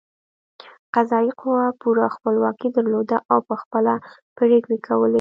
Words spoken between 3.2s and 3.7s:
او په